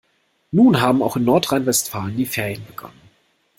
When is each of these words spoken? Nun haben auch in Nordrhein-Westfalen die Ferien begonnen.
Nun 0.49 0.81
haben 0.81 1.03
auch 1.03 1.15
in 1.15 1.25
Nordrhein-Westfalen 1.25 2.17
die 2.17 2.25
Ferien 2.25 2.65
begonnen. 2.65 2.99